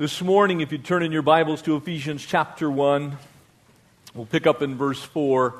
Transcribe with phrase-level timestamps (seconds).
[0.00, 3.18] This morning, if you turn in your Bibles to Ephesians chapter 1,
[4.14, 5.54] we'll pick up in verse 4.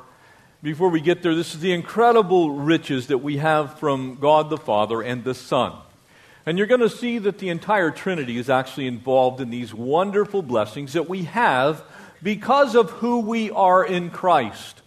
[0.63, 4.57] Before we get there, this is the incredible riches that we have from God the
[4.57, 5.73] Father and the Son.
[6.43, 10.41] And you're going to see that the entire Trinity is actually involved in these wonderful
[10.41, 11.83] blessings that we have
[12.23, 14.81] because of who we are in Christ.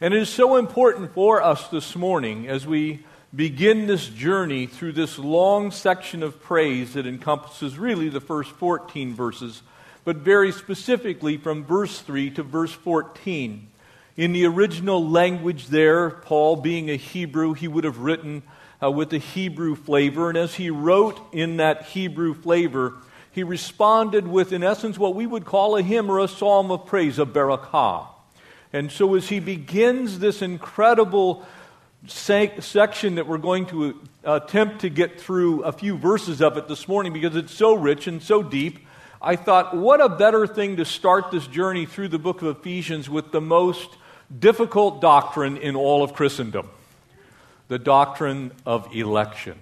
[0.00, 3.04] And it is so important for us this morning as we
[3.34, 9.14] begin this journey through this long section of praise that encompasses really the first 14
[9.14, 9.62] verses,
[10.04, 13.68] but very specifically from verse 3 to verse 14.
[14.16, 18.42] In the original language, there, Paul being a Hebrew, he would have written
[18.82, 20.30] uh, with a Hebrew flavor.
[20.30, 22.94] And as he wrote in that Hebrew flavor,
[23.30, 26.86] he responded with, in essence, what we would call a hymn or a psalm of
[26.86, 28.06] praise, a barakah.
[28.72, 31.46] And so as he begins this incredible
[32.06, 36.68] section that we're going to uh, attempt to get through a few verses of it
[36.68, 38.86] this morning because it's so rich and so deep.
[39.20, 43.10] I thought, what a better thing to start this journey through the book of Ephesians
[43.10, 43.88] with the most
[44.36, 46.68] difficult doctrine in all of Christendom
[47.68, 49.58] the doctrine of election.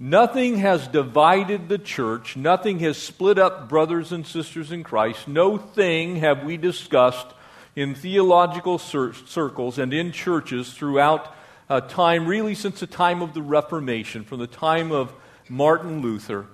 [0.00, 5.56] Nothing has divided the church, nothing has split up brothers and sisters in Christ, no
[5.56, 7.28] thing have we discussed
[7.76, 11.34] in theological cir- circles and in churches throughout
[11.68, 15.12] uh, time, really since the time of the Reformation, from the time of
[15.48, 16.46] Martin Luther,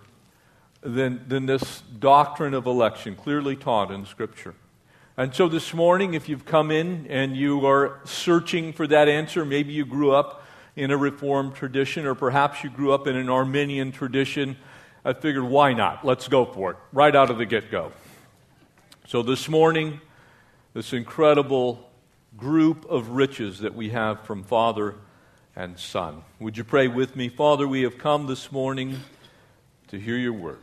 [0.83, 4.55] than, than this doctrine of election clearly taught in Scripture.
[5.17, 9.45] And so this morning, if you've come in and you are searching for that answer,
[9.45, 13.29] maybe you grew up in a Reformed tradition, or perhaps you grew up in an
[13.29, 14.57] Arminian tradition,
[15.05, 16.07] I figured, why not?
[16.07, 17.93] Let's go for it, right out of the get go.
[19.09, 20.01] So this morning,
[20.73, 21.91] this incredible
[22.37, 24.95] group of riches that we have from Father
[25.57, 26.23] and Son.
[26.39, 27.29] Would you pray with me?
[27.29, 29.01] Father, we have come this morning
[29.89, 30.59] to hear your word.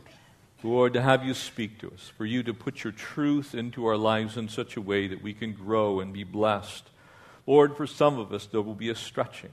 [0.62, 3.98] Lord, to have you speak to us, for you to put your truth into our
[3.98, 6.88] lives in such a way that we can grow and be blessed.
[7.46, 9.52] Lord, for some of us, there will be a stretching.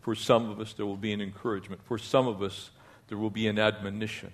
[0.00, 1.82] For some of us, there will be an encouragement.
[1.84, 2.70] For some of us,
[3.08, 4.32] there will be an admonition.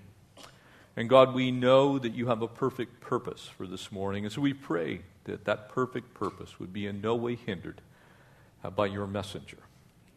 [0.96, 4.24] And God, we know that you have a perfect purpose for this morning.
[4.24, 7.80] And so we pray that that perfect purpose would be in no way hindered
[8.64, 9.58] uh, by your messenger.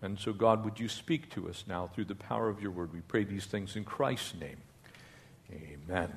[0.01, 2.91] And so, God, would you speak to us now through the power of your word?
[2.91, 4.57] We pray these things in Christ's name.
[5.51, 6.11] Amen.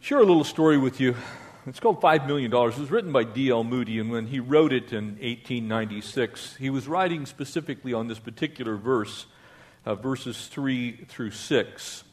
[0.00, 1.14] Share a little story with you.
[1.64, 2.52] It's called $5 Million.
[2.52, 3.62] It was written by D.L.
[3.62, 8.74] Moody, and when he wrote it in 1896, he was writing specifically on this particular
[8.74, 9.26] verse,
[9.86, 12.04] uh, verses 3 through 6.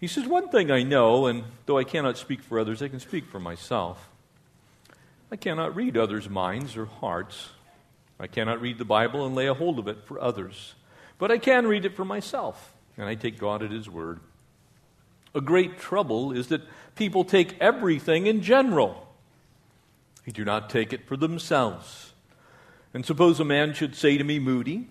[0.00, 3.00] He says, One thing I know, and though I cannot speak for others, I can
[3.00, 4.08] speak for myself.
[5.30, 7.50] I cannot read others' minds or hearts.
[8.18, 10.74] I cannot read the Bible and lay a hold of it for others.
[11.18, 14.20] But I can read it for myself, and I take God at His word.
[15.34, 16.62] A great trouble is that
[16.96, 19.06] people take everything in general.
[20.24, 22.14] They do not take it for themselves.
[22.92, 24.88] And suppose a man should say to me, Moody,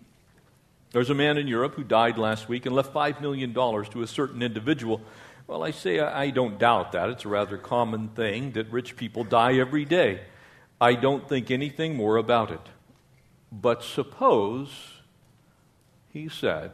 [0.92, 4.08] there's a man in Europe who died last week and left $5 million to a
[4.08, 5.02] certain individual.
[5.46, 7.10] Well, I say I don't doubt that.
[7.10, 10.22] It's a rather common thing that rich people die every day.
[10.82, 12.62] I don't think anything more about it.
[13.52, 14.70] But suppose,
[16.12, 16.72] he said,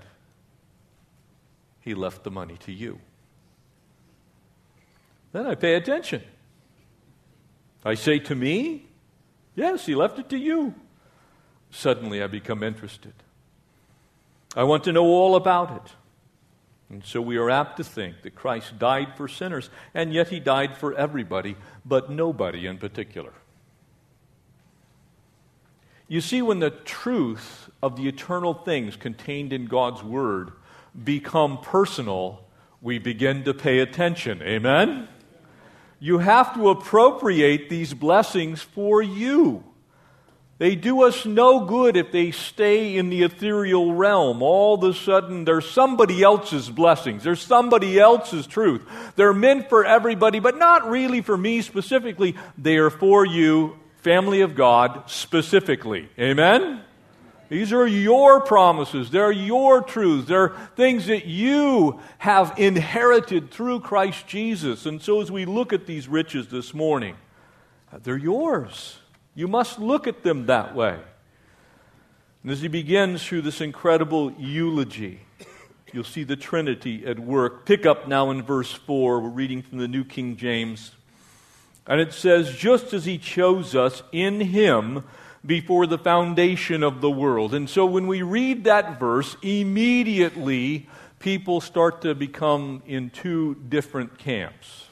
[1.82, 3.00] he left the money to you.
[5.32, 6.24] Then I pay attention.
[7.84, 8.88] I say to me,
[9.56, 10.74] yes, he left it to you.
[11.70, 13.14] Suddenly I become interested.
[14.56, 15.92] I want to know all about it.
[16.90, 20.40] And so we are apt to think that Christ died for sinners, and yet he
[20.40, 23.34] died for everybody, but nobody in particular.
[26.08, 30.52] You see, when the truth of the eternal things contained in God's Word
[31.04, 32.46] become personal,
[32.82, 34.42] we begin to pay attention.
[34.44, 35.08] Amen?
[36.00, 39.64] You have to appropriate these blessings for you.
[40.58, 44.42] They do us no good if they stay in the ethereal realm.
[44.42, 47.26] All of a sudden, there's somebody else's blessings.
[47.26, 48.82] There's somebody else's truth.
[49.18, 52.38] They're meant for everybody, but not really for me specifically.
[52.58, 56.08] They are for you, family of God, specifically.
[56.18, 56.82] Amen?
[57.50, 59.12] These are your promises.
[59.12, 60.30] They're your truths.
[60.30, 64.86] They're things that you have inherited through Christ Jesus.
[64.86, 67.18] And so, as we look at these riches this morning,
[68.04, 69.00] they're yours.
[69.36, 70.98] You must look at them that way.
[72.42, 75.20] And as he begins through this incredible eulogy,
[75.92, 77.66] you'll see the Trinity at work.
[77.66, 79.20] Pick up now in verse 4.
[79.20, 80.92] We're reading from the New King James.
[81.86, 85.04] And it says, Just as he chose us in him
[85.46, 87.54] before the foundation of the world.
[87.54, 90.88] And so when we read that verse, immediately
[91.20, 94.85] people start to become in two different camps.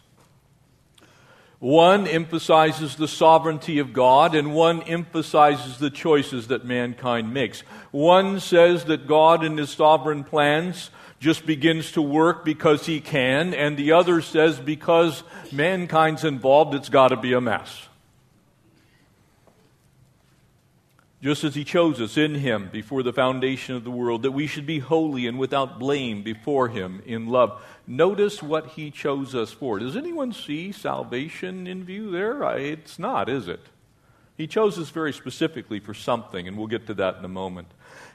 [1.64, 7.62] One emphasizes the sovereignty of God, and one emphasizes the choices that mankind makes.
[7.92, 13.54] One says that God, in his sovereign plans, just begins to work because he can,
[13.54, 15.24] and the other says because
[15.54, 17.88] mankind's involved, it's got to be a mess.
[21.24, 24.46] Just as he chose us in him before the foundation of the world, that we
[24.46, 27.64] should be holy and without blame before him in love.
[27.88, 29.80] Notice what he chose us for.
[29.80, 32.44] Does anyone see salvation in view there?
[32.58, 33.62] It's not, is it?
[34.36, 37.70] He chose us very specifically for something, and we'll get to that in a moment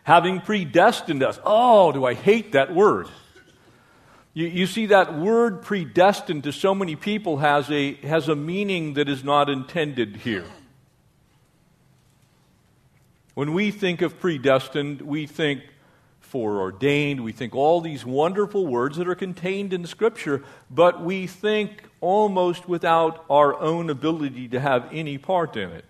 [0.09, 1.39] having predestined us.
[1.45, 3.09] Oh, do I hate that word.
[4.33, 8.95] You, you see, that word predestined to so many people has a, has a meaning
[8.95, 10.47] that is not intended here.
[13.39, 15.63] When we think of predestined, we think
[16.19, 21.85] foreordained, we think all these wonderful words that are contained in Scripture, but we think
[22.01, 25.85] almost without our own ability to have any part in it.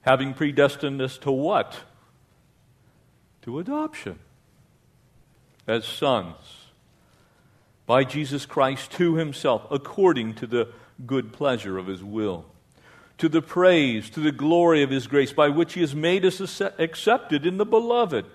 [0.00, 1.82] Having predestined us to what?
[3.42, 4.18] To adoption
[5.68, 6.34] as sons
[7.86, 10.70] by Jesus Christ to himself, according to the
[11.06, 12.46] good pleasure of his will,
[13.18, 16.60] to the praise, to the glory of his grace, by which he has made us
[16.78, 18.26] accepted in the beloved.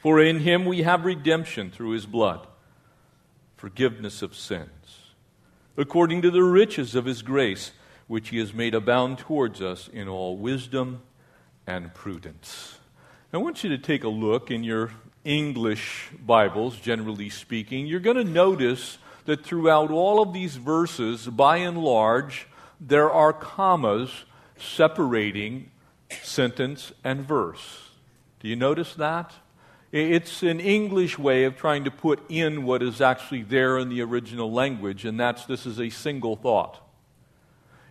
[0.00, 2.46] For in him we have redemption through his blood,
[3.56, 4.68] forgiveness of sins,
[5.76, 7.72] according to the riches of his grace
[8.06, 11.02] which he has made abound towards us in all wisdom
[11.66, 12.78] and prudence.
[13.32, 14.92] I want you to take a look in your
[15.24, 17.86] English Bibles, generally speaking.
[17.86, 18.96] You're going to notice
[19.26, 22.46] that throughout all of these verses, by and large,
[22.80, 24.24] there are commas
[24.56, 25.70] separating
[26.22, 27.90] sentence and verse.
[28.40, 29.32] Do you notice that?
[29.90, 34.02] It's an English way of trying to put in what is actually there in the
[34.02, 36.80] original language, and that's this is a single thought.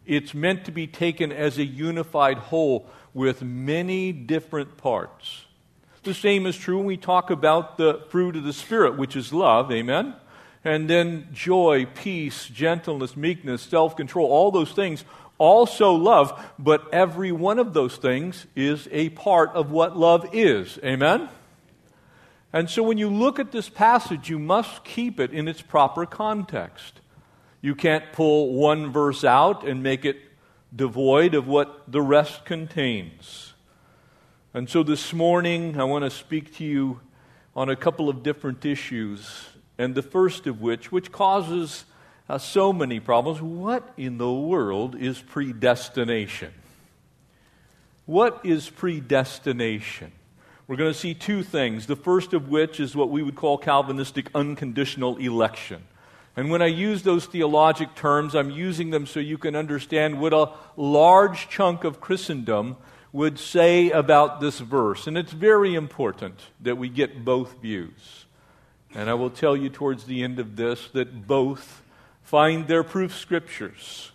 [0.05, 5.45] It's meant to be taken as a unified whole with many different parts.
[6.03, 9.33] The same is true when we talk about the fruit of the Spirit, which is
[9.33, 10.13] love, amen?
[10.63, 15.05] And then joy, peace, gentleness, meekness, self control, all those things
[15.37, 20.79] also love, but every one of those things is a part of what love is,
[20.83, 21.29] amen?
[22.51, 26.05] And so when you look at this passage, you must keep it in its proper
[26.05, 27.01] context.
[27.61, 30.17] You can't pull one verse out and make it
[30.75, 33.53] devoid of what the rest contains.
[34.53, 36.99] And so this morning, I want to speak to you
[37.55, 39.45] on a couple of different issues,
[39.77, 41.85] and the first of which, which causes
[42.29, 46.53] uh, so many problems, what in the world is predestination?
[48.05, 50.11] What is predestination?
[50.67, 51.85] We're going to see two things.
[51.85, 55.83] The first of which is what we would call Calvinistic unconditional election.
[56.35, 60.33] And when I use those theologic terms, I'm using them so you can understand what
[60.33, 62.77] a large chunk of Christendom
[63.11, 65.07] would say about this verse.
[65.07, 68.26] And it's very important that we get both views.
[68.93, 71.83] And I will tell you towards the end of this that both
[72.23, 74.11] find their proof scriptures.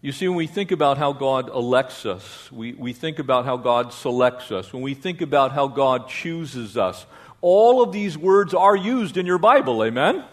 [0.00, 3.56] You see, when we think about how God elects us, we, we think about how
[3.56, 7.06] God selects us, when we think about how God chooses us,
[7.40, 10.24] all of these words are used in your Bible, amen?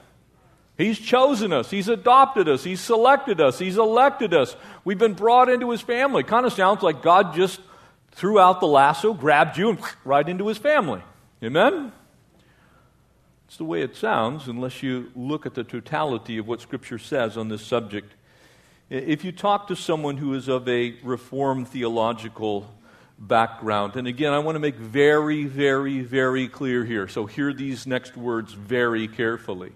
[0.77, 1.69] He's chosen us.
[1.69, 2.63] He's adopted us.
[2.63, 3.59] He's selected us.
[3.59, 4.55] He's elected us.
[4.83, 6.23] We've been brought into his family.
[6.23, 7.59] Kind of sounds like God just
[8.11, 11.01] threw out the lasso, grabbed you, and right into his family.
[11.43, 11.91] Amen?
[13.51, 17.35] It's the way it sounds unless you look at the totality of what Scripture says
[17.35, 18.13] on this subject.
[18.89, 22.73] If you talk to someone who is of a Reformed theological
[23.19, 27.85] background, and again, I want to make very, very, very clear here, so hear these
[27.85, 29.73] next words very carefully.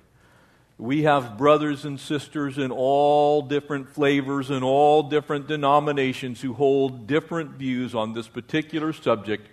[0.77, 7.07] We have brothers and sisters in all different flavors and all different denominations who hold
[7.07, 9.49] different views on this particular subject.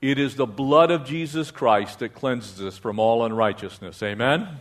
[0.00, 4.02] It is the blood of Jesus Christ that cleanses us from all unrighteousness.
[4.02, 4.60] Amen?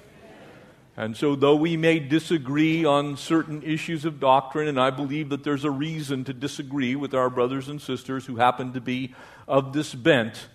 [0.98, 5.44] And so, though we may disagree on certain issues of doctrine, and I believe that
[5.44, 9.14] there's a reason to disagree with our brothers and sisters who happen to be
[9.46, 10.48] of this bent,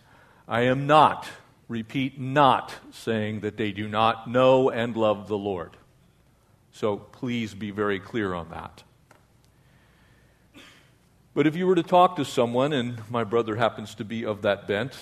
[0.49, 1.28] I am not
[1.68, 5.76] repeat not saying that they do not know and love the Lord.
[6.72, 8.82] So please be very clear on that.
[11.40, 14.42] But if you were to talk to someone, and my brother happens to be of
[14.42, 14.92] that bent,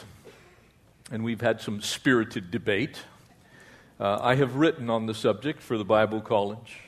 [1.11, 2.97] and we've had some spirited debate,
[3.99, 6.79] uh, I have written on the subject for the Bible College.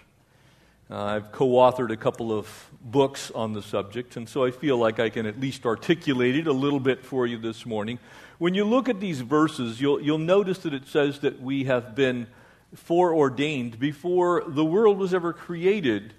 [0.88, 4.76] Uh, I've co authored a couple of books on the subject, and so I feel
[4.76, 7.99] like I can at least articulate it a little bit for you this morning.
[8.38, 11.97] When you look at these verses, you'll, you'll notice that it says that we have
[11.97, 12.28] been
[12.76, 16.14] foreordained before the world was ever created.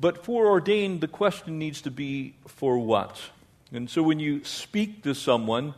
[0.00, 3.20] But foreordained, the question needs to be for what?
[3.72, 5.74] And so when you speak to someone,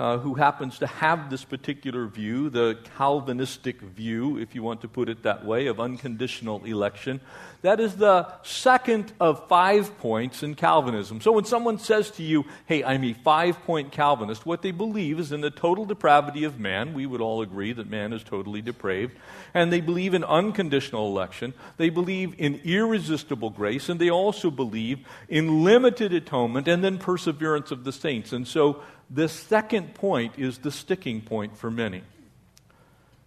[0.00, 4.88] uh, who happens to have this particular view, the Calvinistic view, if you want to
[4.88, 7.20] put it that way, of unconditional election.
[7.60, 11.20] That is the second of five points in Calvinism.
[11.20, 15.20] So when someone says to you, hey, I'm a five point Calvinist, what they believe
[15.20, 16.94] is in the total depravity of man.
[16.94, 19.18] We would all agree that man is totally depraved.
[19.52, 21.52] And they believe in unconditional election.
[21.76, 23.90] They believe in irresistible grace.
[23.90, 28.32] And they also believe in limited atonement and then perseverance of the saints.
[28.32, 32.02] And so this second point is the sticking point for many.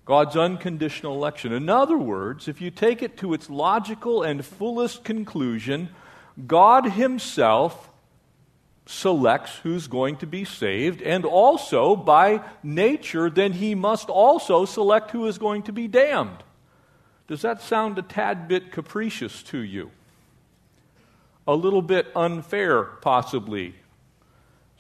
[0.06, 1.54] God's unconditional election.
[1.54, 5.90] In other words, if you take it to its logical and fullest conclusion,
[6.48, 7.90] God Himself
[8.86, 15.12] selects who's going to be saved, and also, by nature, then He must also select
[15.12, 16.44] who is going to be damned.
[17.28, 19.92] Does that sound a tad bit capricious to you?
[21.48, 23.76] A little bit unfair, possibly,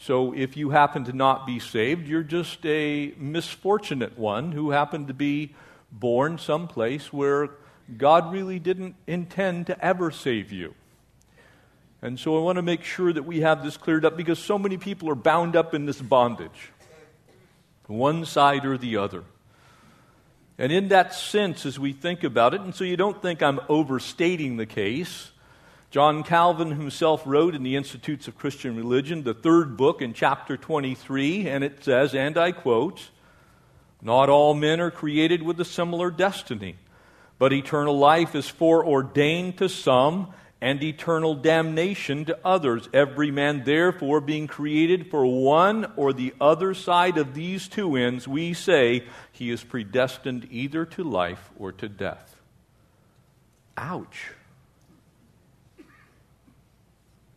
[0.03, 5.07] so if you happen to not be saved, you're just a misfortunate one who happened
[5.07, 5.55] to be
[5.93, 7.51] born someplace where
[7.97, 10.75] God really didn't intend to ever save you.
[12.01, 14.59] And so I want to make sure that we have this cleared up because so
[14.59, 16.73] many people are bound up in this bondage,
[17.87, 19.23] one side or the other.
[20.57, 23.61] And in that sense, as we think about it, and so you don't think I'm
[23.69, 25.31] overstating the case,
[25.93, 30.57] John Calvin himself wrote in the Institutes of Christian Religion, the third book in chapter
[30.57, 33.11] 23, and it says, and I quote,
[34.01, 36.77] Not all men are created with a similar destiny,
[37.37, 42.89] but eternal life is foreordained to some and eternal damnation to others.
[42.91, 48.27] Every man, therefore, being created for one or the other side of these two ends,
[48.27, 52.35] we say he is predestined either to life or to death.
[53.77, 54.31] Ouch.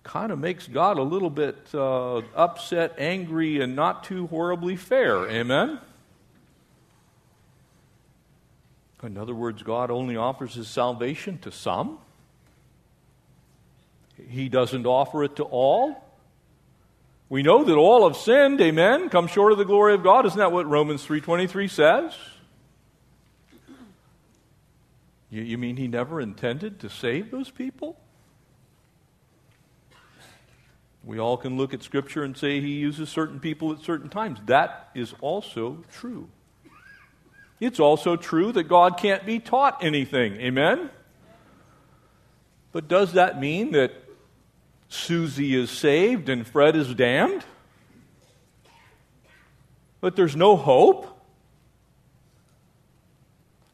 [0.06, 5.28] Kind of makes God a little bit uh, upset, angry, and not too horribly fair.
[5.28, 5.80] Amen?
[9.02, 11.98] In other words, God only offers his salvation to some.
[14.30, 16.02] He doesn't offer it to all.
[17.28, 20.24] We know that all have sinned, amen, come short of the glory of God.
[20.24, 22.16] Isn't that what Romans 3:23 says?
[25.30, 27.98] You, you mean he never intended to save those people?
[31.06, 34.40] We all can look at Scripture and say he uses certain people at certain times.
[34.46, 36.28] That is also true.
[37.60, 40.34] It's also true that God can't be taught anything.
[40.40, 40.90] Amen?
[42.72, 43.92] But does that mean that
[44.88, 47.44] Susie is saved and Fred is damned?
[50.00, 51.06] But there's no hope?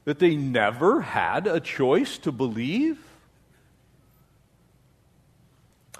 [0.04, 2.98] That they never had a choice to believe?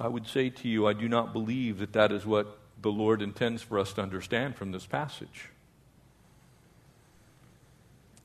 [0.03, 3.23] I would say to you, I do not believe that that is what the Lord
[3.23, 5.51] intends for us to understand from this passage.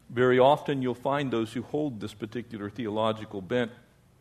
[0.10, 3.72] Very often you'll find those who hold this particular theological bent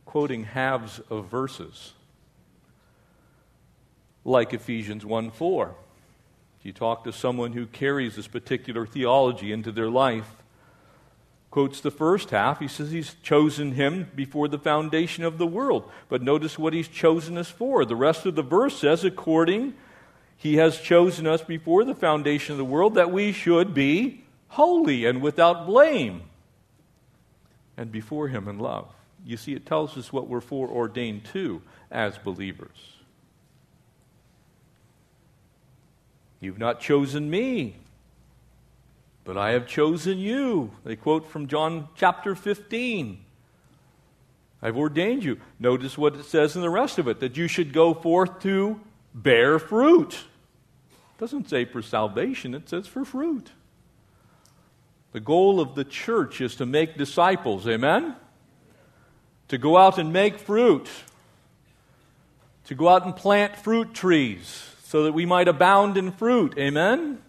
[0.04, 1.94] quoting halves of verses,
[4.22, 5.74] like Ephesians 1 4.
[6.60, 10.28] If you talk to someone who carries this particular theology into their life,
[11.56, 12.58] quotes the first half.
[12.58, 15.90] He says he's chosen him before the foundation of the world.
[16.10, 17.86] But notice what he's chosen us for.
[17.86, 19.72] The rest of the verse says, according,
[20.36, 25.06] he has chosen us before the foundation of the world that we should be holy
[25.06, 26.24] and without blame
[27.74, 28.92] and before him in love.
[29.24, 32.98] You see, it tells us what we're foreordained to as believers.
[36.38, 37.76] You've not chosen me,
[39.26, 40.70] but I have chosen you.
[40.84, 43.18] They quote from John chapter 15.
[44.62, 45.38] I've ordained you.
[45.58, 48.80] Notice what it says in the rest of it that you should go forth to
[49.12, 50.14] bear fruit.
[50.14, 53.50] It doesn't say for salvation, it says for fruit.
[55.12, 58.14] The goal of the church is to make disciples, amen?
[59.48, 60.88] To go out and make fruit,
[62.66, 67.22] to go out and plant fruit trees so that we might abound in fruit, amen?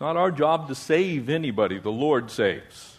[0.00, 2.96] It's not our job to save anybody, the Lord saves.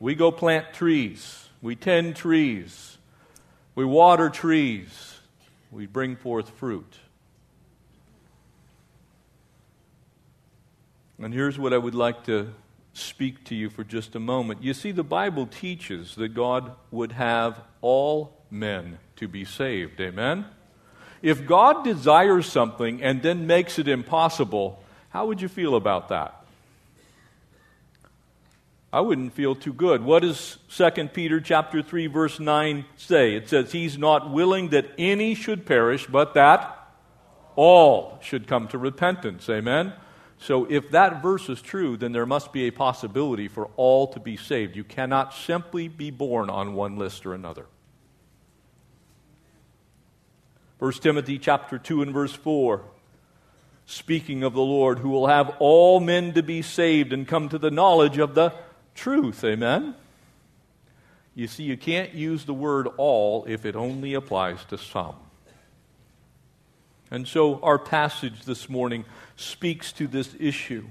[0.00, 2.98] We go plant trees, we tend trees,
[3.76, 5.20] we water trees,
[5.70, 6.96] we bring forth fruit.
[11.20, 12.54] And here's what I would like to
[12.92, 14.64] speak to you for just a moment.
[14.64, 20.00] You see, the Bible teaches that God would have all men to be saved.
[20.00, 20.44] Amen?
[21.22, 26.36] If God desires something and then makes it impossible, how would you feel about that?
[28.92, 30.02] I wouldn't feel too good.
[30.02, 33.34] What does 2 Peter chapter 3 verse 9 say?
[33.34, 36.76] It says he's not willing that any should perish, but that
[37.54, 39.48] all should come to repentance.
[39.48, 39.92] Amen.
[40.38, 44.18] So if that verse is true, then there must be a possibility for all to
[44.18, 44.74] be saved.
[44.74, 47.66] You cannot simply be born on one list or another.
[50.78, 52.82] 1 Timothy chapter 2 and verse 4
[53.90, 57.58] speaking of the Lord who will have all men to be saved and come to
[57.58, 58.52] the knowledge of the
[58.94, 59.42] truth.
[59.44, 59.94] Amen?
[61.34, 65.16] You see, you can't use the word all if it only applies to some.
[67.10, 69.04] And so our passage this morning
[69.36, 70.84] speaks to this issue.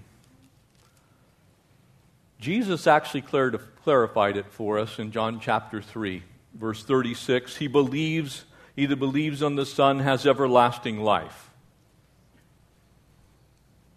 [2.39, 7.58] Jesus actually clarified it for us in John chapter 3, verse 36.
[7.58, 8.44] He believes,
[8.75, 11.50] either believes on the Son has everlasting life.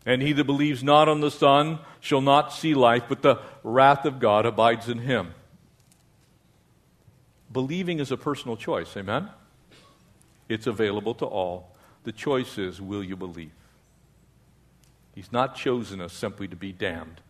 [0.05, 4.05] And he that believes not on the Son shall not see life, but the wrath
[4.05, 5.35] of God abides in him.
[7.53, 9.29] Believing is a personal choice, amen?
[10.49, 11.77] It's available to all.
[12.05, 13.53] The choice is will you believe?
[15.15, 17.21] He's not chosen us simply to be damned,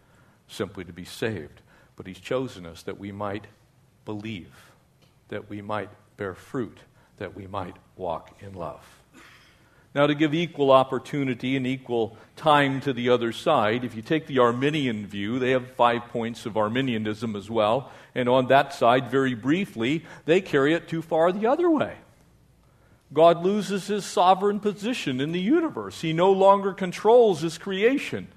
[0.49, 1.61] simply to be saved,
[1.97, 3.47] but He's chosen us that we might
[4.05, 4.53] believe,
[5.29, 6.79] that we might bear fruit,
[7.19, 9.02] that we might walk in love.
[9.95, 14.27] Now, to give equal opportunity and equal time to the other side, if you take
[14.27, 17.91] the Arminian view, they have five points of Arminianism as well.
[18.15, 21.97] And on that side, very briefly, they carry it too far the other way.
[23.13, 26.01] God loses his sovereign position in the universe.
[26.01, 28.29] He no longer controls his creation.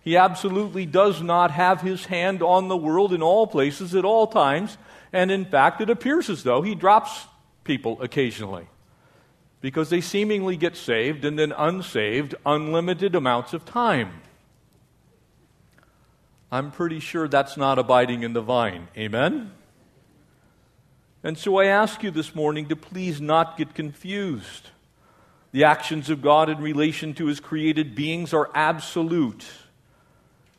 [0.00, 4.26] He absolutely does not have his hand on the world in all places at all
[4.26, 4.76] times.
[5.12, 7.26] And in fact, it appears as though he drops
[7.62, 8.66] people occasionally
[9.64, 14.12] because they seemingly get saved and then unsaved unlimited amounts of time.
[16.52, 18.88] I'm pretty sure that's not abiding in the vine.
[18.94, 19.52] Amen?
[21.22, 24.68] And so I ask you this morning to please not get confused.
[25.52, 29.46] The actions of God in relation to his created beings are absolute.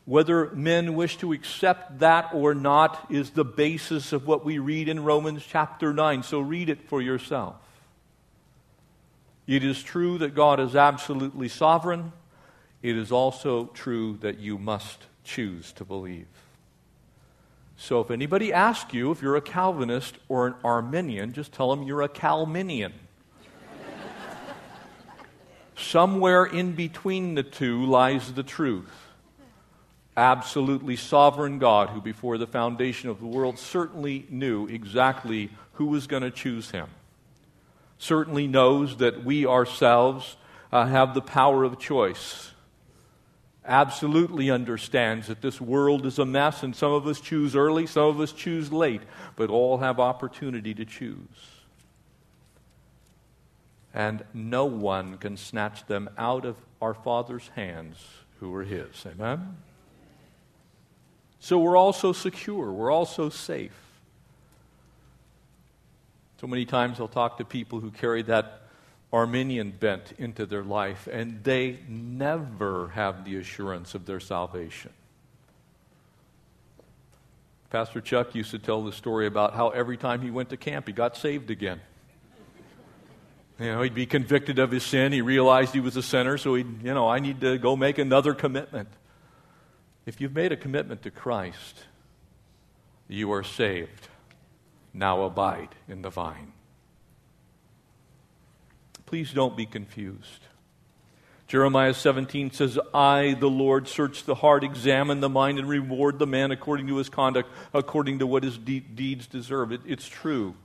[0.04, 4.88] Whether men wish to accept that or not is the basis of what we read
[4.88, 6.24] in Romans chapter 9.
[6.24, 7.54] So read it for yourself.
[9.46, 12.12] It is true that God is absolutely sovereign.
[12.82, 16.26] It is also true that you must choose to believe.
[17.76, 21.86] So if anybody asks you if you're a Calvinist or an Arminian, just tell them
[21.86, 22.92] you're a Calminian.
[25.76, 28.90] Somewhere in between the two lies the truth.
[30.16, 36.06] Absolutely sovereign God, who before the foundation of the world certainly knew exactly who was
[36.06, 36.88] going to choose him
[37.98, 40.36] certainly knows that we ourselves
[40.72, 42.52] uh, have the power of choice.
[43.64, 48.08] Absolutely understands that this world is a mess, and some of us choose early, some
[48.08, 49.02] of us choose late,
[49.34, 51.18] but all have opportunity to choose.
[53.92, 57.96] And no one can snatch them out of our Father's hands
[58.40, 59.04] who are His.
[59.06, 59.56] Amen?
[61.40, 63.85] So we're also secure, we're also safe.
[66.40, 68.62] So many times I'll talk to people who carry that
[69.12, 74.92] Arminian bent into their life, and they never have the assurance of their salvation.
[77.70, 80.86] Pastor Chuck used to tell the story about how every time he went to camp,
[80.86, 81.80] he got saved again.
[83.58, 85.12] You know, he'd be convicted of his sin.
[85.12, 87.96] He realized he was a sinner, so he'd, you know, I need to go make
[87.96, 88.88] another commitment.
[90.04, 91.84] If you've made a commitment to Christ,
[93.08, 94.08] you are saved
[94.96, 96.52] now abide in the vine.
[99.04, 100.46] Please don't be confused.
[101.46, 106.26] Jeremiah 17 says, I, the Lord, search the heart, examine the mind, and reward the
[106.26, 109.70] man according to his conduct, according to what his de- deeds deserve.
[109.70, 110.56] It, it's true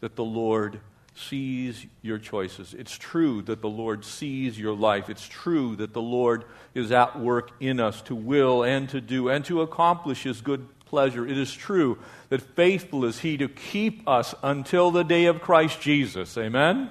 [0.00, 0.80] that the Lord
[1.14, 2.72] sees your choices.
[2.72, 5.10] It's true that the Lord sees your life.
[5.10, 9.28] It's true that the Lord is at work in us to will and to do
[9.28, 11.26] and to accomplish his good pleasure.
[11.26, 11.98] It is true
[12.28, 16.36] that faithful is He to keep us until the day of Christ Jesus.
[16.36, 16.90] Amen?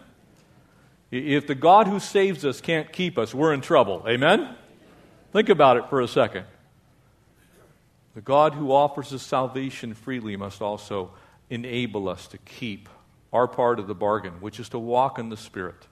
[1.12, 4.04] If the God who saves us can't keep us, we're in trouble.
[4.08, 4.56] Amen?
[5.34, 6.46] Think about it for a second.
[8.16, 11.12] The God who offers us salvation freely must also
[11.50, 12.90] enable us to keep
[13.32, 15.88] our part of the bargain, which is to walk in the Spirit,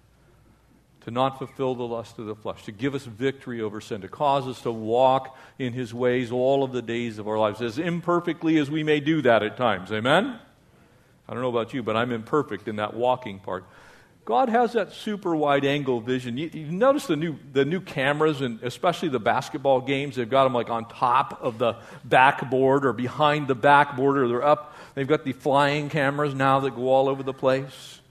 [1.08, 4.10] to not fulfill the lust of the flesh, to give us victory over sin, to
[4.10, 7.80] cause us to walk in his ways all of the days of our lives, as
[7.80, 9.90] imperfectly as we may do that at times.
[9.90, 10.38] Amen?
[11.26, 13.64] I don't know about you, but I'm imperfect in that walking part.
[14.26, 16.38] God has that super wide angle vision.
[16.38, 20.44] You, you, notice the new, the new cameras, and especially the basketball games, they've got
[20.44, 24.76] them like on top of the backboard or behind the backboard, or they're up.
[24.94, 28.02] They've got the flying cameras now that go all over the place.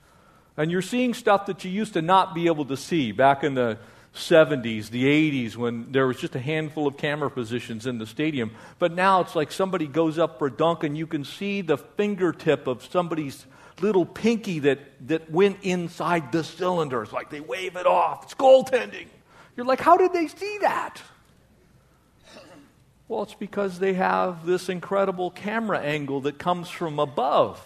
[0.57, 3.55] And you're seeing stuff that you used to not be able to see back in
[3.55, 3.79] the
[4.15, 8.53] 70s, the 80s, when there was just a handful of camera positions in the stadium.
[8.79, 11.77] But now it's like somebody goes up for a dunk and you can see the
[11.77, 13.45] fingertip of somebody's
[13.81, 17.03] little pinky that, that went inside the cylinder.
[17.03, 18.25] It's like they wave it off.
[18.25, 19.09] It's goaltending.
[19.57, 21.03] You're like, how did they see that?
[23.09, 27.63] Well, it's because they have this incredible camera angle that comes from above.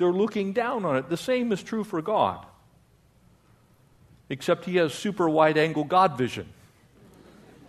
[0.00, 1.10] They're looking down on it.
[1.10, 2.46] The same is true for God,
[4.30, 6.48] except He has super wide angle God vision.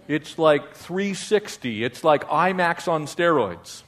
[0.07, 3.83] It's like 360, it's like IMAX on steroids.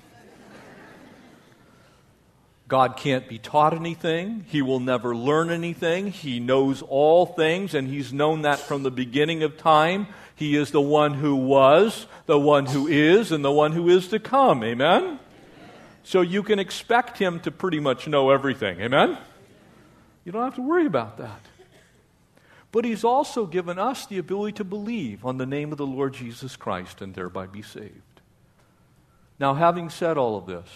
[2.68, 4.44] God can't be taught anything.
[4.50, 6.08] He will never learn anything.
[6.08, 10.08] He knows all things, and He's known that from the beginning of time.
[10.36, 14.10] He is the one who was, the one who is, and the one who is
[14.10, 14.66] to come.
[14.66, 15.20] Amen?
[16.04, 18.80] So you can expect him to pretty much know everything.
[18.82, 19.18] Amen?
[20.26, 21.42] You don't have to worry about that.
[22.72, 26.14] But he's also given us the ability to believe on the name of the Lord
[26.14, 28.02] Jesus Christ and thereby be saved.
[29.40, 30.68] Now, having said all of this,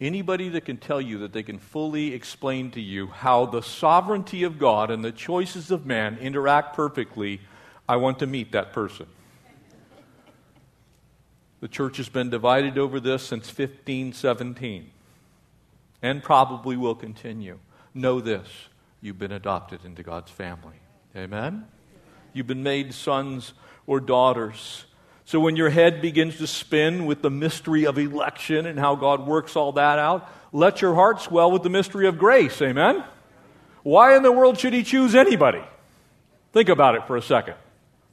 [0.00, 4.42] anybody that can tell you that they can fully explain to you how the sovereignty
[4.42, 7.40] of God and the choices of man interact perfectly,
[7.88, 9.06] I want to meet that person.
[11.60, 14.90] The church has been divided over this since 1517
[16.02, 17.58] and probably will continue.
[17.94, 18.48] Know this
[19.00, 20.76] you've been adopted into God's family.
[21.16, 21.66] Amen?
[22.32, 23.54] You've been made sons
[23.86, 24.84] or daughters.
[25.24, 29.26] So when your head begins to spin with the mystery of election and how God
[29.26, 32.62] works all that out, let your heart swell with the mystery of grace.
[32.62, 33.04] Amen?
[33.82, 35.62] Why in the world should He choose anybody?
[36.52, 37.54] Think about it for a second.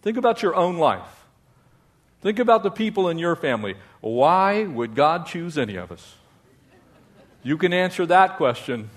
[0.01, 1.14] Think about your own life.
[2.25, 3.75] Think about the people in your family.
[4.01, 6.15] Why would God choose any of us?
[7.43, 8.89] You can answer that question.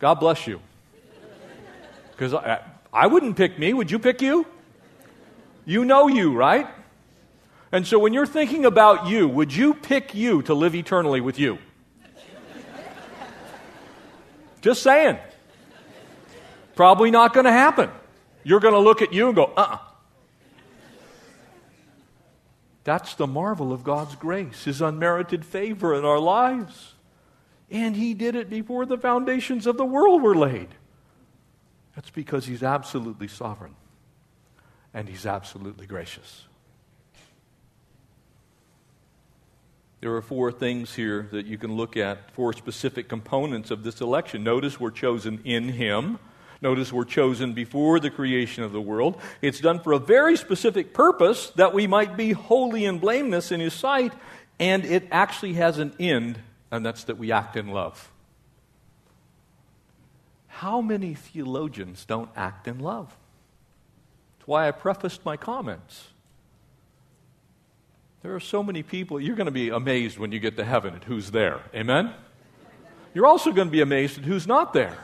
[0.00, 0.60] God bless you.
[2.10, 2.58] Because I,
[2.92, 3.72] I wouldn't pick me.
[3.72, 4.44] Would you pick you?
[5.64, 6.66] You know you, right?
[7.70, 11.38] And so when you're thinking about you, would you pick you to live eternally with
[11.38, 11.58] you?
[14.60, 15.18] Just saying.
[16.74, 17.90] Probably not going to happen.
[18.42, 19.78] You're going to look at you and go, uh uh-uh.
[22.86, 26.94] That's the marvel of God's grace, His unmerited favor in our lives.
[27.68, 30.68] And He did it before the foundations of the world were laid.
[31.96, 33.74] That's because He's absolutely sovereign
[34.94, 36.44] and He's absolutely gracious.
[40.00, 44.00] There are four things here that you can look at, four specific components of this
[44.00, 44.44] election.
[44.44, 46.20] Notice we're chosen in Him.
[46.62, 49.20] Notice we're chosen before the creation of the world.
[49.42, 53.60] It's done for a very specific purpose that we might be holy and blameless in
[53.60, 54.12] His sight,
[54.58, 56.38] and it actually has an end,
[56.70, 58.10] and that's that we act in love.
[60.46, 63.14] How many theologians don't act in love?
[64.38, 66.08] That's why I prefaced my comments.
[68.22, 70.94] There are so many people, you're going to be amazed when you get to heaven
[70.94, 71.60] at who's there.
[71.74, 72.12] Amen?
[73.12, 74.96] You're also going to be amazed at who's not there.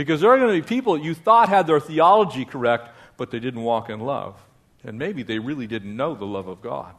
[0.00, 3.38] Because there are going to be people you thought had their theology correct, but they
[3.38, 4.42] didn't walk in love.
[4.82, 6.94] And maybe they really didn't know the love of God.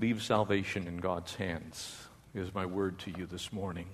[0.00, 3.88] Leave salvation in God's hands, is my word to you this morning.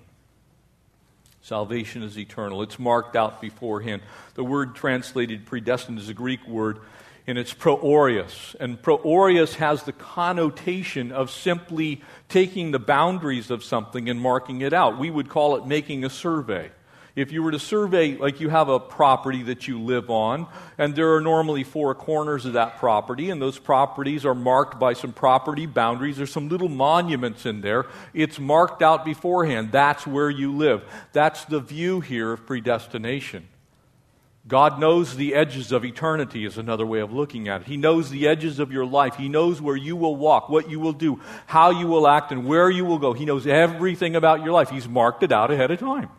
[1.41, 2.61] Salvation is eternal.
[2.61, 4.01] It's marked out beforehand.
[4.35, 6.79] The word translated predestined is a Greek word
[7.25, 8.55] and it's proorius.
[8.59, 14.73] And proorius has the connotation of simply taking the boundaries of something and marking it
[14.73, 14.97] out.
[14.99, 16.71] We would call it making a survey.
[17.15, 20.47] If you were to survey, like you have a property that you live on,
[20.79, 24.93] and there are normally four corners of that property, and those properties are marked by
[24.93, 26.17] some property boundaries.
[26.17, 27.85] There's some little monuments in there.
[28.15, 29.71] It's marked out beforehand.
[29.71, 30.83] That's where you live.
[31.11, 33.47] That's the view here of predestination.
[34.45, 37.67] God knows the edges of eternity, is another way of looking at it.
[37.67, 39.15] He knows the edges of your life.
[39.15, 42.45] He knows where you will walk, what you will do, how you will act, and
[42.45, 43.13] where you will go.
[43.13, 44.69] He knows everything about your life.
[44.69, 46.09] He's marked it out ahead of time.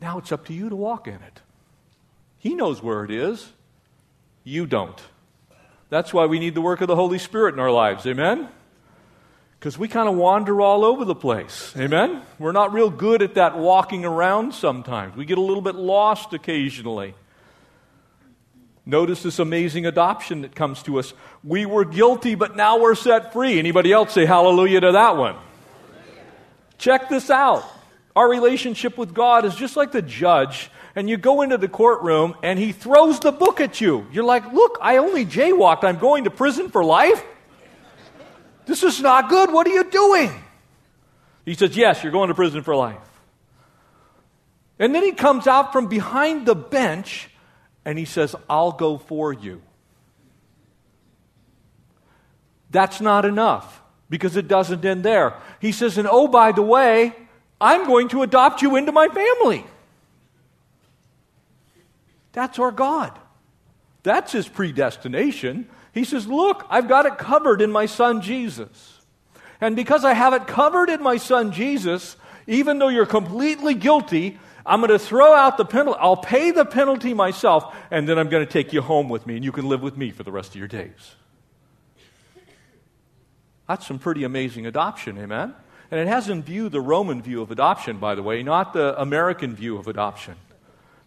[0.00, 1.40] Now it's up to you to walk in it.
[2.38, 3.50] He knows where it is.
[4.44, 5.00] You don't.
[5.88, 8.06] That's why we need the work of the Holy Spirit in our lives.
[8.06, 8.48] Amen?
[9.58, 11.72] Because we kind of wander all over the place.
[11.76, 12.22] Amen?
[12.38, 15.16] We're not real good at that walking around sometimes.
[15.16, 17.14] We get a little bit lost occasionally.
[18.88, 21.12] Notice this amazing adoption that comes to us.
[21.42, 23.58] We were guilty, but now we're set free.
[23.58, 25.34] Anybody else say hallelujah to that one?
[26.78, 27.64] Check this out.
[28.14, 32.34] Our relationship with God is just like the judge, and you go into the courtroom
[32.42, 34.06] and he throws the book at you.
[34.12, 35.82] You're like, Look, I only jaywalked.
[35.82, 37.22] I'm going to prison for life?
[38.66, 39.52] This is not good.
[39.52, 40.32] What are you doing?
[41.44, 42.98] He says, Yes, you're going to prison for life.
[44.78, 47.30] And then he comes out from behind the bench
[47.84, 49.62] and he says, I'll go for you.
[52.70, 55.34] That's not enough because it doesn't end there.
[55.60, 57.14] He says, and oh, by the way,
[57.60, 59.64] I'm going to adopt you into my family.
[62.32, 63.18] That's our God.
[64.02, 65.68] That's his predestination.
[65.96, 69.00] He says, Look, I've got it covered in my son Jesus.
[69.62, 74.38] And because I have it covered in my son Jesus, even though you're completely guilty,
[74.66, 75.98] I'm going to throw out the penalty.
[75.98, 79.36] I'll pay the penalty myself, and then I'm going to take you home with me,
[79.36, 81.14] and you can live with me for the rest of your days.
[83.66, 85.54] That's some pretty amazing adoption, amen?
[85.90, 89.00] And it has in view the Roman view of adoption, by the way, not the
[89.00, 90.34] American view of adoption.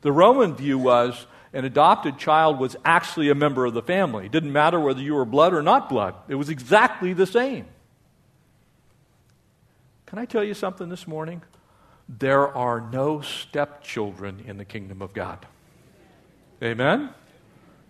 [0.02, 4.28] The Roman view was an adopted child was actually a member of the family.
[4.28, 7.66] It didn't matter whether you were blood or not blood, it was exactly the same.
[10.06, 11.44] Can I tell you something this morning?
[12.10, 15.46] there are no stepchildren in the kingdom of God.
[16.64, 17.12] Amen?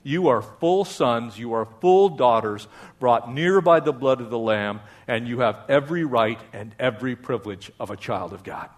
[0.04, 2.67] You are full sons, you are full daughters,
[3.00, 7.15] brought near by the blood of the Lamb, and you have every right and every
[7.15, 8.69] privilege of a child of God.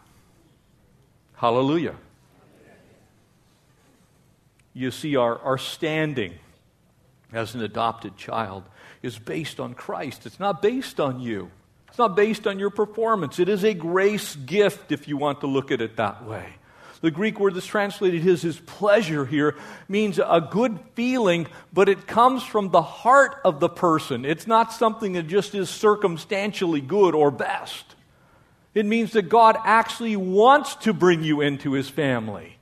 [1.34, 1.96] Hallelujah.
[4.74, 6.34] You see, our, our standing
[7.34, 8.64] as an adopted child
[9.02, 11.50] is based on Christ, it's not based on you.
[11.90, 13.38] It's not based on your performance.
[13.38, 16.46] It is a grace gift, if you want to look at it that way.
[17.02, 19.56] The Greek word that's translated his, his pleasure here
[19.90, 24.24] means a good feeling, but it comes from the heart of the person.
[24.24, 27.96] It's not something that just is circumstantially good or best.
[28.74, 32.58] It means that God actually wants to bring you into his family.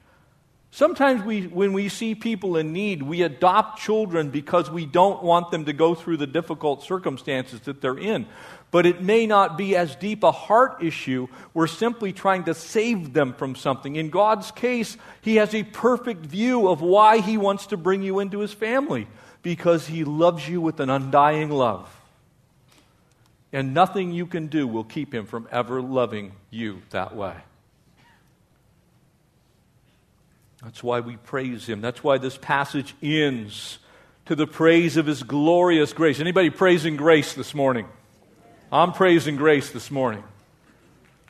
[0.71, 5.49] Sometimes we, when we see people in need, we adopt children because we don't want
[5.49, 8.27] them to go through the difficult circumstances that they're in
[8.71, 11.27] but it may not be as deep a heart issue.
[11.53, 13.95] We're simply trying to save them from something.
[13.95, 18.19] In God's case, He has a perfect view of why He wants to bring you
[18.19, 19.08] into His family
[19.41, 21.95] because He loves you with an undying love.
[23.51, 27.36] And nothing you can do will keep Him from ever loving you that way.
[30.63, 31.82] That's why we praise Him.
[31.82, 33.80] That's why this passage ends
[34.26, 36.19] to the praise of His glorious grace.
[36.19, 37.88] Anybody praising grace this morning?
[38.72, 40.24] I'm praising grace this morning.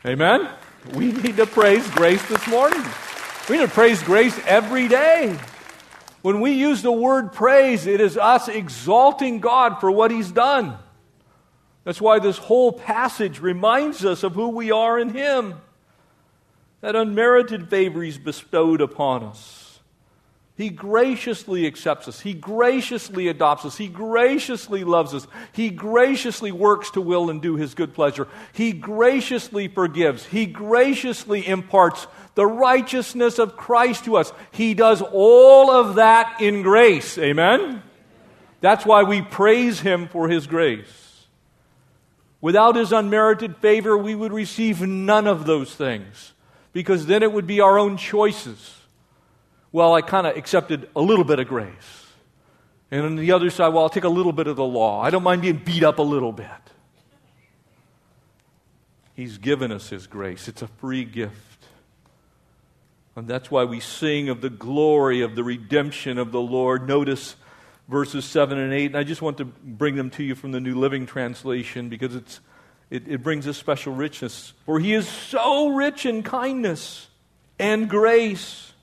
[0.05, 0.49] Amen?
[0.93, 2.83] We need to praise grace this morning.
[3.49, 5.37] We need to praise grace every day.
[6.21, 10.77] When we use the word praise, it is us exalting God for what He's done.
[11.83, 15.55] That's why this whole passage reminds us of who we are in Him.
[16.81, 19.79] That unmerited favor He's bestowed upon us.
[20.59, 22.19] He graciously accepts us.
[22.19, 23.77] He graciously adopts us.
[23.77, 25.25] He graciously loves us.
[25.53, 28.27] He graciously works to will and do His good pleasure.
[28.51, 30.25] He graciously forgives.
[30.25, 34.33] He graciously imparts the righteousness of Christ to us.
[34.51, 37.17] He does all of that in grace.
[37.17, 37.81] Amen?
[38.59, 41.25] That's why we praise Him for His grace.
[42.41, 46.33] Without His unmerited favor, we would receive none of those things
[46.73, 48.75] because then it would be our own choices
[49.71, 52.07] well, I kind of accepted a little bit of grace.
[52.91, 55.01] And on the other side, well, I'll take a little bit of the law.
[55.01, 56.47] I don't mind being beat up a little bit.
[59.15, 61.35] He's given us His grace, it's a free gift.
[63.15, 66.87] And that's why we sing of the glory of the redemption of the Lord.
[66.87, 67.35] Notice
[67.89, 68.85] verses 7 and 8.
[68.85, 72.15] And I just want to bring them to you from the New Living Translation because
[72.15, 72.39] it's,
[72.89, 74.53] it, it brings a special richness.
[74.65, 77.07] For He is so rich in kindness
[77.59, 78.73] and grace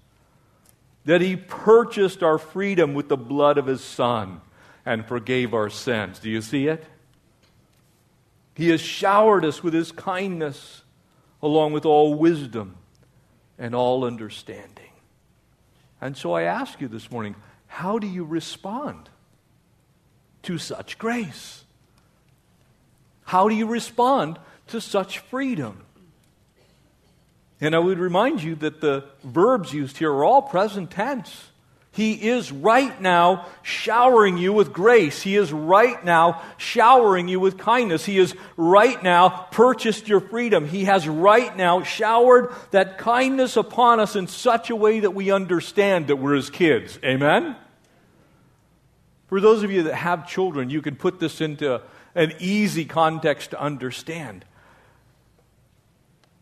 [1.06, 4.40] that he purchased our freedom with the blood of his son
[4.84, 6.18] and forgave our sins.
[6.18, 6.84] Do you see it?
[8.54, 10.82] He has showered us with his kindness
[11.42, 12.76] along with all wisdom
[13.58, 14.90] and all understanding.
[16.00, 17.36] And so I ask you this morning
[17.68, 19.08] how do you respond
[20.42, 21.64] to such grace?
[23.26, 25.84] How do you respond to such freedom?
[27.60, 31.50] And I would remind you that the verbs used here are all present tense.
[31.90, 35.22] He is right now showering you with grace.
[35.22, 38.04] He is right now showering you with kindness.
[38.04, 40.68] He is right now purchased your freedom.
[40.68, 45.32] He has right now showered that kindness upon us in such a way that we
[45.32, 46.98] understand that we're his kids.
[47.02, 47.56] Amen?
[49.28, 51.80] For those of you that have children, you can put this into
[52.16, 54.44] an easy context to understand.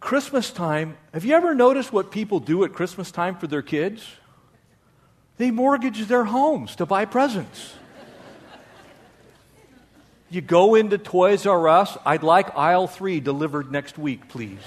[0.01, 4.07] Christmas time, have you ever noticed what people do at Christmas time for their kids?
[5.37, 7.75] They mortgage their homes to buy presents.
[10.31, 14.59] you go into Toys R Us, I'd like aisle three delivered next week, please.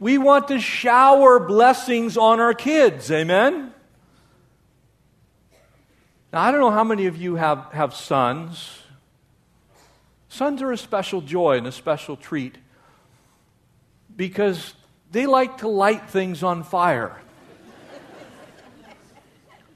[0.00, 3.72] We want to shower blessings on our kids, amen?
[6.36, 8.80] Now, I don't know how many of you have, have sons.
[10.28, 12.58] Sons are a special joy and a special treat
[14.14, 14.74] because
[15.10, 17.16] they like to light things on fire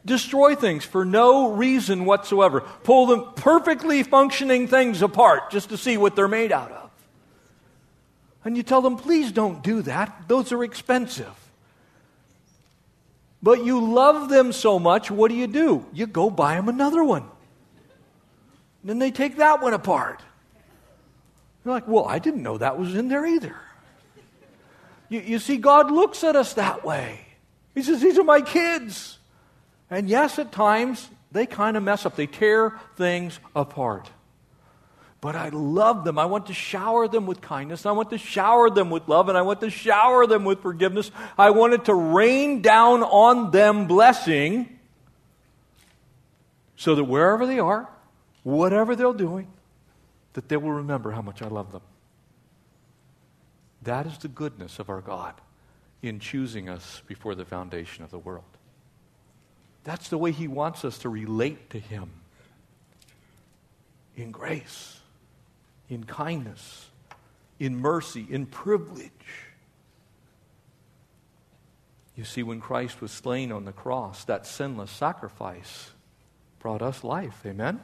[0.04, 5.96] destroy things for no reason whatsoever, pull them perfectly functioning things apart just to see
[5.96, 6.90] what they're made out of.
[8.44, 11.49] And you tell them, please don't do that, those are expensive.
[13.42, 15.86] But you love them so much, what do you do?
[15.92, 17.24] You go buy them another one.
[18.84, 20.22] Then they take that one apart.
[21.64, 23.56] You're like, well, I didn't know that was in there either.
[25.08, 27.26] You, you see, God looks at us that way.
[27.74, 29.18] He says, These are my kids.
[29.90, 34.10] And yes, at times they kind of mess up, they tear things apart.
[35.20, 36.18] But I love them.
[36.18, 37.84] I want to shower them with kindness.
[37.84, 39.28] I want to shower them with love.
[39.28, 41.10] And I want to shower them with forgiveness.
[41.36, 44.78] I wanted to rain down on them blessing
[46.76, 47.86] so that wherever they are,
[48.42, 49.48] whatever they're doing,
[50.32, 51.82] that they will remember how much I love them.
[53.82, 55.34] That is the goodness of our God
[56.02, 58.44] in choosing us before the foundation of the world.
[59.84, 62.10] That's the way He wants us to relate to Him
[64.16, 64.99] in grace,
[65.90, 66.88] in kindness,
[67.58, 69.10] in mercy, in privilege.
[72.16, 75.90] You see, when Christ was slain on the cross, that sinless sacrifice
[76.60, 77.42] brought us life.
[77.44, 77.80] Amen?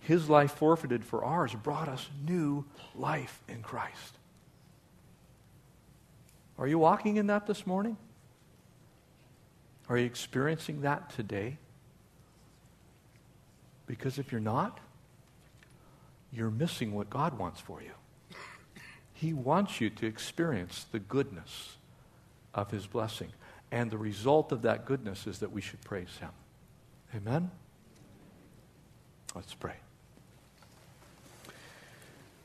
[0.00, 4.18] His life forfeited for ours brought us new life in Christ.
[6.58, 7.96] Are you walking in that this morning?
[9.88, 11.58] Are you experiencing that today?
[13.86, 14.80] Because if you're not,
[16.32, 17.92] you're missing what God wants for you.
[19.14, 21.76] He wants you to experience the goodness
[22.54, 23.28] of His blessing.
[23.70, 26.30] And the result of that goodness is that we should praise Him.
[27.14, 27.50] Amen?
[29.34, 29.74] Let's pray.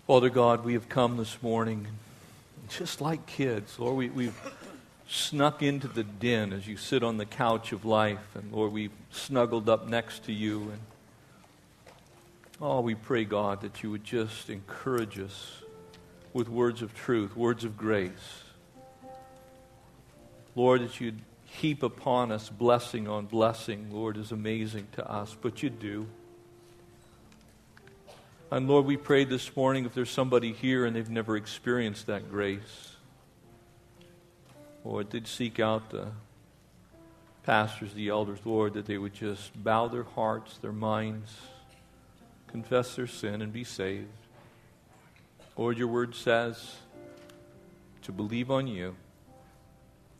[0.08, 1.88] Father God, we have come this morning
[2.70, 3.80] just like kids.
[3.80, 4.54] Lord, we, we've
[5.08, 8.36] snuck into the den as you sit on the couch of life.
[8.36, 10.62] And Lord, we've snuggled up next to you.
[10.62, 10.80] And
[12.64, 15.62] oh, we pray, God, that you would just encourage us
[16.32, 18.42] with words of truth, words of grace.
[20.56, 25.62] Lord, that you'd heap upon us blessing on blessing, Lord, is amazing to us, but
[25.62, 26.08] you do.
[28.50, 32.32] And Lord, we pray this morning if there's somebody here and they've never experienced that
[32.32, 32.96] grace,
[34.86, 36.08] Lord, they'd seek out the
[37.44, 41.30] pastors, the elders, Lord, that they would just bow their hearts, their minds,
[42.54, 44.08] confess their sin, and be saved.
[45.58, 46.76] Lord, your word says
[48.04, 48.96] to believe on you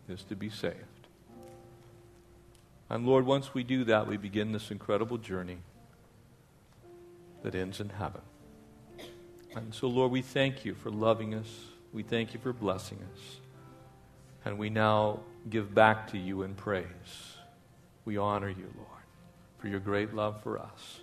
[0.10, 0.76] is to be saved.
[2.90, 5.60] And Lord, once we do that, we begin this incredible journey
[7.44, 8.22] that ends in heaven.
[9.56, 11.48] And so, Lord, we thank you for loving us.
[11.94, 13.38] We thank you for blessing us.
[14.44, 15.20] And we now
[15.52, 16.88] give back to you in praise.
[18.06, 19.04] We honor you, Lord,
[19.60, 21.03] for your great love for us.